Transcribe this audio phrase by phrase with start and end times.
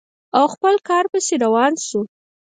[0.37, 2.01] او خپل کار پسې روان شو.